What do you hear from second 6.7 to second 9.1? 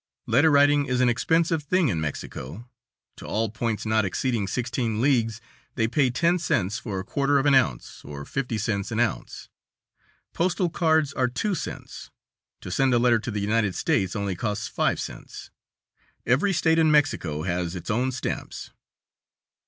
for a quarter of an ounce, or fifty cents an